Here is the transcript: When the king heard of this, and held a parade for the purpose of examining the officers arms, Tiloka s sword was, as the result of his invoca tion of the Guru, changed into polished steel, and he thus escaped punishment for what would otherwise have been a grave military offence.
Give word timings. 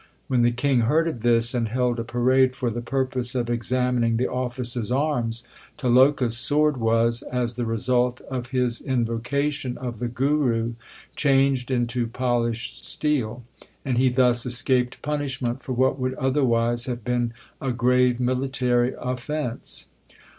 When 0.27 0.41
the 0.41 0.49
king 0.49 0.79
heard 0.79 1.07
of 1.07 1.19
this, 1.21 1.53
and 1.53 1.67
held 1.67 1.99
a 1.99 2.03
parade 2.03 2.55
for 2.55 2.71
the 2.71 2.81
purpose 2.81 3.35
of 3.35 3.51
examining 3.51 4.17
the 4.17 4.25
officers 4.27 4.91
arms, 4.91 5.43
Tiloka 5.77 6.25
s 6.25 6.37
sword 6.37 6.77
was, 6.77 7.21
as 7.31 7.53
the 7.53 7.67
result 7.67 8.19
of 8.21 8.47
his 8.47 8.81
invoca 8.81 9.51
tion 9.51 9.77
of 9.77 9.99
the 9.99 10.07
Guru, 10.07 10.73
changed 11.15 11.69
into 11.69 12.07
polished 12.07 12.83
steel, 12.83 13.43
and 13.85 13.99
he 13.99 14.09
thus 14.09 14.43
escaped 14.43 15.03
punishment 15.03 15.61
for 15.61 15.73
what 15.73 15.99
would 15.99 16.15
otherwise 16.15 16.85
have 16.85 17.03
been 17.03 17.31
a 17.61 17.71
grave 17.71 18.19
military 18.19 18.95
offence. 18.99 19.85